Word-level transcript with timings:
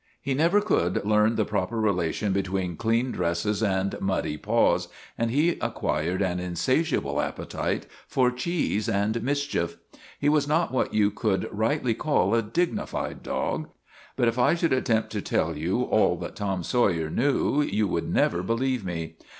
He 0.19 0.33
never 0.33 0.61
could 0.61 1.05
learn 1.05 1.35
the 1.35 1.45
proper 1.45 1.79
relation 1.79 2.33
between 2.33 2.75
clean 2.75 3.11
dresses 3.11 3.61
and 3.61 4.01
muddy 4.01 4.35
paws, 4.35 4.87
and 5.15 5.29
he 5.29 5.59
acquired 5.61 6.23
an 6.23 6.39
insatiable 6.39 7.21
appetite 7.21 7.85
for 8.07 8.31
cheese 8.31 8.89
and 8.89 9.21
mischief. 9.21 9.77
He 10.19 10.27
was 10.27 10.47
not 10.47 10.71
what 10.71 10.91
you 10.91 11.11
could 11.11 11.47
rightly 11.51 11.93
call 11.93 12.33
a 12.33 12.41
dignified 12.41 13.21
dog. 13.21 13.69
But 14.15 14.27
if 14.27 14.39
I 14.39 14.55
should 14.55 14.73
attempt 14.73 15.11
to 15.11 15.21
tell 15.21 15.55
you 15.55 15.83
all 15.83 16.15
that 16.15 16.35
Tom 16.35 16.63
Sawyer 16.63 17.11
knew 17.11 17.61
you 17.61 17.87
would 17.87 18.11
never 18.11 18.41
believe 18.41 18.83
me. 18.83 19.17